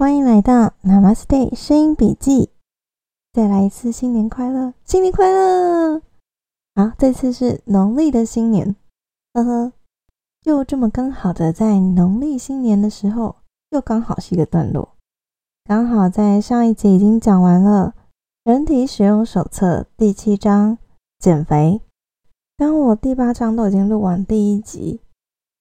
[0.00, 2.50] 欢迎来到 Namaste 声音笔记。
[3.32, 6.00] 再来一次新年快乐，新年快乐！
[6.76, 8.76] 好，这次是农历的新年，
[9.34, 9.72] 呵呵，
[10.40, 13.34] 就这么刚好的在农历新年的时候，
[13.70, 14.90] 又刚好是一个段落，
[15.64, 17.96] 刚好在上一集已经讲完了
[18.44, 20.78] 人体使用手册第七章
[21.18, 21.80] 减肥。
[22.56, 25.00] 当我第八章都已经录完第一集，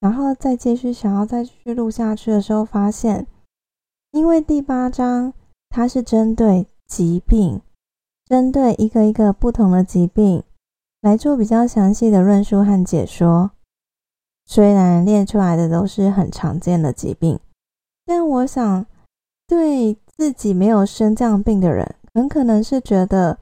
[0.00, 3.26] 然后再继续想要再继续录下去的时候，发现。
[4.18, 5.32] 因为第八章
[5.68, 7.62] 它是针对疾病，
[8.26, 10.42] 针对一个一个不同的疾病
[11.00, 13.52] 来做比较详细的论述和解说。
[14.44, 17.38] 虽然列出来的都是很常见的疾病，
[18.04, 18.86] 但我想
[19.46, 23.38] 对自己没有生这样病的人，很可能是觉得，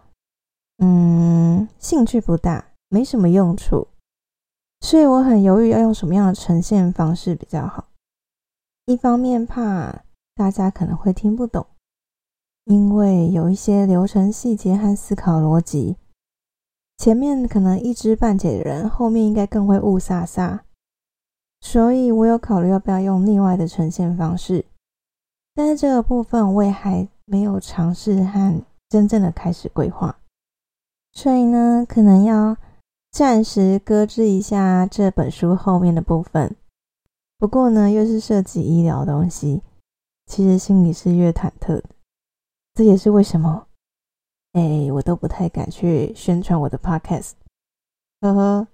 [0.77, 3.89] 嗯，兴趣不大，没什么用处。
[4.83, 7.87] 所以我很犹豫要用什么样的呈现方式比较好。
[8.84, 10.03] 一方面怕。
[10.37, 11.67] 大家可能会听不懂，
[12.67, 15.97] 因为有一些流程细节和思考逻辑，
[16.98, 20.62] 前面可能一知半解的人，后面应该更会雾撒撒。
[21.62, 24.67] 所以我有考虑要不要用另外的呈现方式，
[25.55, 30.19] 但是这个部分我也还没有尝试和真正的开始规划，
[31.15, 32.59] 所以呢，可能要
[33.11, 36.55] 暂时搁置一下这本书后面的部分。
[37.39, 39.62] 不过呢，又是涉及医疗东西。
[40.27, 41.84] 其实心里是越忐忑的，
[42.74, 43.69] 这也是为什么，
[44.52, 47.32] 哎，我都不太敢去宣传我的 podcast。
[48.20, 48.69] 呵呵，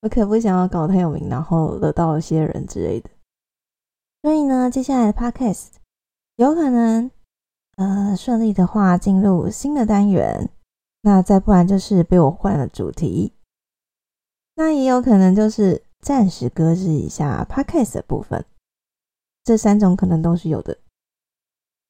[0.00, 3.10] 我可不想要搞太有名，然后惹到一些人之类的。
[4.22, 5.72] 所以呢，接下来的 podcast
[6.36, 7.10] 有可能，
[7.76, 10.48] 呃，顺利的话进入新的单元，
[11.02, 13.34] 那再不然就是被我换了主题，
[14.54, 18.44] 那也有可能就是暂时搁置一下 podcast 的部分。
[19.44, 20.78] 这三种可能都是有的。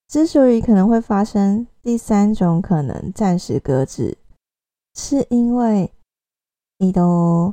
[0.06, 4.16] 之所以可能会发生第三种可能暂时搁置，
[4.94, 5.92] 是因为
[6.78, 7.52] 你都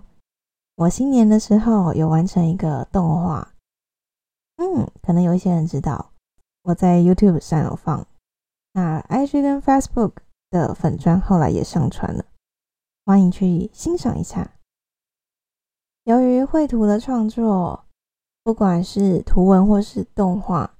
[0.75, 3.53] 我新年的时候有完成一个动画，
[4.57, 6.11] 嗯，可能有一些人知道
[6.63, 8.05] 我在 YouTube 上有放，
[8.73, 10.13] 那 IG 跟 Facebook
[10.49, 12.25] 的粉砖后来也上传了，
[13.05, 14.51] 欢迎去欣赏一下。
[16.03, 17.85] 由于绘图的创作，
[18.43, 20.77] 不管是图文或是动画。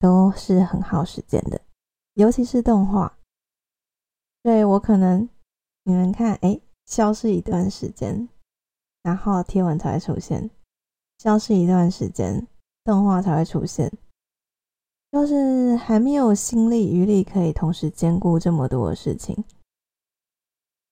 [0.00, 1.60] 都是很耗时间的，
[2.14, 3.16] 尤其是动画。
[4.42, 5.28] 所以我可能
[5.84, 8.28] 你们看，哎，消失一段时间，
[9.02, 10.48] 然后贴文才会出现；
[11.18, 12.48] 消失一段时间，
[12.82, 13.92] 动画才会出现。
[15.12, 19.44] 就是还没有心力余力可以同时兼顾这么多事情。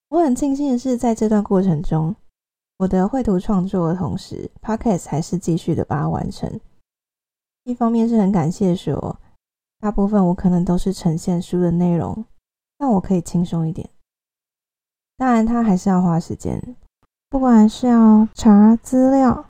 [0.09, 2.15] 我很庆幸的是，在这段过程中，
[2.77, 6.59] 我的绘图创作的同时，Podcast 还是继续的把它完成。
[7.69, 9.19] 一方面是很感谢说，
[9.79, 12.25] 大部分我可能都是呈现书的内容，
[12.79, 13.87] 让我可以轻松一点。
[15.17, 16.75] 当然，它还是要花时间，
[17.29, 19.45] 不管是要查资料，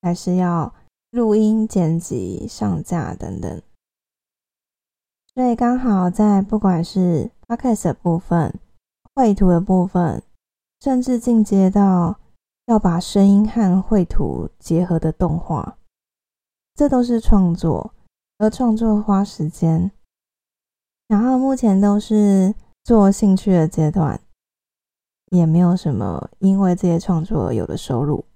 [0.00, 0.72] 还是要
[1.10, 3.60] 录音、剪辑、上架等等。
[5.34, 8.54] 所以刚好在不管是 podcast 的部分、
[9.12, 10.22] 绘图的部分，
[10.80, 12.20] 甚至进阶到
[12.66, 15.75] 要把声音和绘图结合的动画。
[16.76, 17.94] 这都是创作，
[18.36, 19.90] 而创作花时间，
[21.08, 22.54] 然后目前都是
[22.84, 24.20] 做兴趣的阶段，
[25.30, 28.26] 也没有什么因为这些创作而有的收入。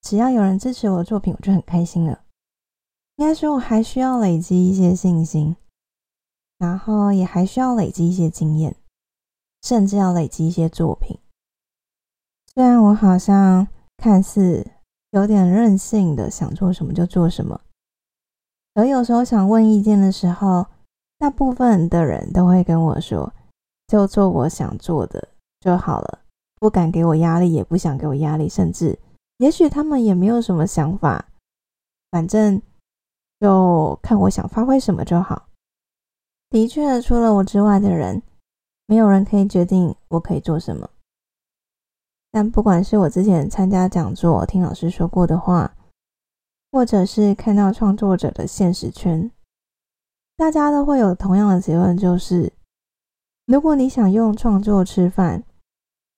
[0.00, 2.24] 只要有人支持我的作品，我就很开心了。
[3.16, 5.54] 应该说，我还需要累积一些信心，
[6.58, 8.74] 然后也还需要累积一些经验，
[9.62, 11.16] 甚至要累积一些作品。
[12.52, 14.66] 虽然我好像看似。
[15.10, 17.60] 有点任性的，想做什么就做什么。
[18.74, 20.66] 而有时候想问意见的时候，
[21.18, 23.32] 大部分的人都会跟我说
[23.88, 25.28] ：“就做我想做的
[25.60, 26.20] 就好了，
[26.56, 28.98] 不敢给我压力，也不想给我压力，甚至
[29.38, 31.26] 也许他们也没有什么想法，
[32.12, 32.62] 反正
[33.40, 35.48] 就看我想发挥什么就好。”
[36.50, 38.22] 的确，除了我之外的人，
[38.86, 40.88] 没有人可以决定我可以做什么。
[42.32, 45.76] 但不管是我之前参加讲座听老师说过的话，
[46.70, 49.30] 或者是看到创作者的现实圈，
[50.36, 52.52] 大家都会有同样的结论，就是
[53.46, 55.42] 如果你想用创作吃饭，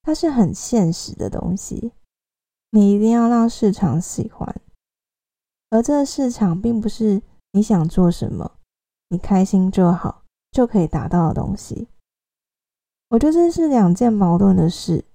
[0.02, 1.92] 它是很现实的东西，
[2.70, 4.54] 你一定要让市场喜欢，
[5.70, 7.22] 而这个市场并不是
[7.52, 8.58] 你想做什么，
[9.08, 11.88] 你开心就好就可以达到的东西。
[13.08, 15.06] 我觉得这是两件矛盾的事。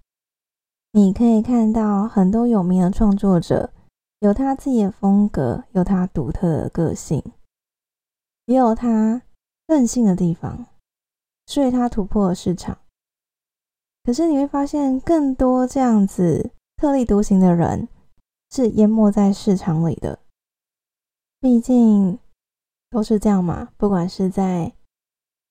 [0.98, 3.72] 你可以看到很多有名的创作者，
[4.18, 7.24] 有他自己的风格，有他独特的个性。
[8.46, 9.22] 也有他
[9.68, 10.66] 任性的地方，
[11.46, 12.80] 所以他突破了市场。
[14.04, 17.88] 可是你会发现，更多这样子特立独行的人
[18.50, 20.18] 是淹没在市场里的。
[21.40, 22.18] 毕竟
[22.90, 24.74] 都是这样嘛，不管是在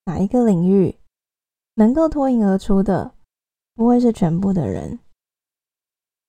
[0.06, 0.96] 哪一个领域，
[1.76, 3.14] 能够脱颖而出的，
[3.76, 4.98] 不会是全部的人。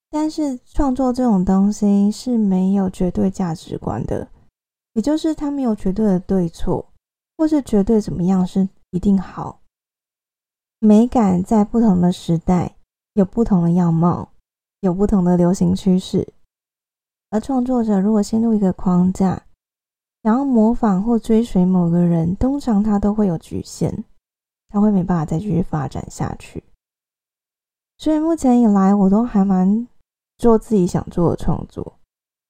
[0.09, 4.27] 但是创作这种东西是没有绝对价值观的，
[4.93, 6.93] 也就是它没有绝对的对错，
[7.37, 9.59] 或是绝对怎么样是一定好。
[10.79, 12.75] 美感在不同的时代
[13.13, 14.29] 有不同的样貌，
[14.79, 16.33] 有不同的流行趋势。
[17.29, 19.43] 而创作者如果陷入一个框架，
[20.23, 24.05] 想要模仿或追随某个人，通常他都会有局限，
[24.69, 26.63] 他会没办法再继续发展下去。
[27.97, 29.87] 所以目前以来，我都还蛮
[30.37, 31.93] 做自己想做的创作，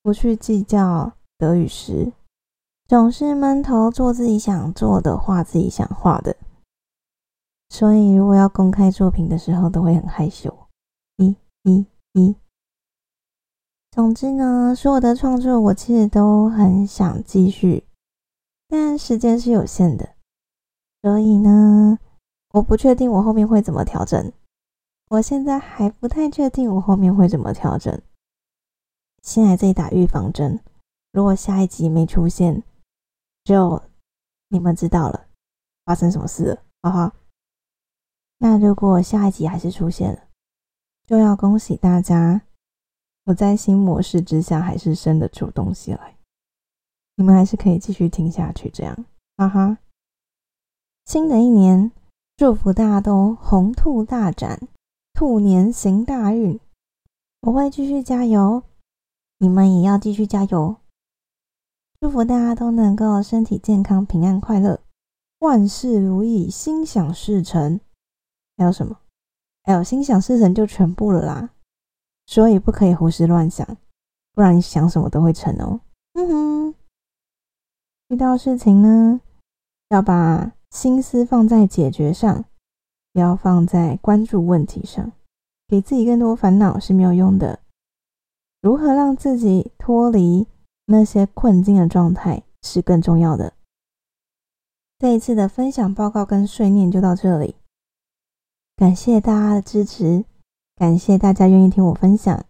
[0.02, 2.12] 不去计较得与失，
[2.86, 6.36] 总是闷头做自己想做的，画自己想画的。
[7.70, 10.54] 所以，如果要公开作品的时候，都会很害羞。
[11.16, 12.34] 一、一、一。
[13.90, 17.84] 总之呢，所有的创作我其实都很想继续，
[18.68, 20.10] 但时间是有限的，
[21.02, 21.98] 所以呢，
[22.52, 24.32] 我不确定我后面会怎么调整。
[25.08, 28.00] 我现在还不太确定我后面会怎么调整。
[29.22, 30.60] 先来这里打预防针，
[31.12, 32.62] 如果下一集没出现，
[33.44, 33.82] 就
[34.48, 35.26] 你们知道了
[35.84, 37.14] 发生什么事了，哈哈。
[38.38, 40.20] 那如果下一集还是出现了，
[41.06, 42.42] 就要恭喜大家，
[43.24, 46.16] 我在新模式之下还是生得出东西来，
[47.16, 49.06] 你们还是可以继续听下去，这样，
[49.38, 49.78] 哈哈。
[51.06, 51.90] 新的一年，
[52.36, 54.68] 祝福大家都红兔大展，
[55.18, 56.60] 兔年行大运。
[57.40, 58.62] 我会继续加油，
[59.38, 60.76] 你们也要继续加油。
[62.00, 64.80] 祝福大家都能够身体健康、平安快乐，
[65.40, 67.80] 万事如意，心想事成。
[68.56, 69.00] 还有什么？
[69.64, 71.50] 还有心想事成就全部了啦，
[72.26, 73.66] 所以不可以胡思乱想，
[74.34, 75.80] 不然你想什么都会成哦。
[76.12, 76.74] 嗯哼，
[78.06, 79.20] 遇到事情呢，
[79.88, 82.44] 要把心思放在解决上，
[83.12, 85.12] 不要放在关注问题上，
[85.66, 87.60] 给自己更多烦恼是没有用的。
[88.60, 90.46] 如何让自己脱离
[90.86, 93.52] 那些困境的状态是更重要的。
[94.98, 97.54] 这一次的分享报告跟碎念就到这里。
[98.76, 100.24] 感谢大家的支持，
[100.76, 102.44] 感谢大家愿意听我分享，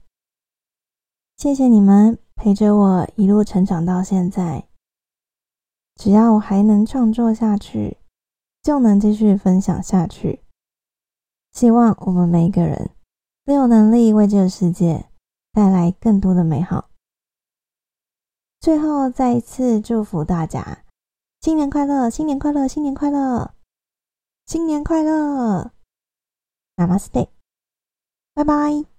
[1.37, 4.66] 谢谢你们陪着我一路成长到现在。
[5.94, 7.99] 只要我还能创作下去，
[8.62, 10.40] 就能继续分享下去。
[11.58, 12.93] 希望我们每一个人
[13.44, 15.10] 都有能力为这个世界
[15.50, 16.88] 带来更多的美好。
[18.60, 20.84] 最后，再一次祝福大家
[21.40, 22.08] 新年快乐！
[22.08, 22.69] 新年快乐！
[22.69, 23.56] 新年快乐！
[24.46, 25.72] 新年快乐
[26.76, 27.28] ！Namaste，
[28.34, 28.98] 拜拜。